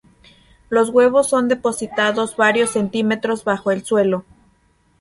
[0.69, 4.25] Los huevos son depositados varios centímetros bajo el suelo.